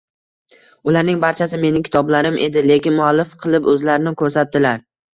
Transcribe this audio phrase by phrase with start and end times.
[0.91, 4.87] ularning barchasi mening kitoblarim edi, lekin muallif qilib o'zlarini ko'rsatdilar.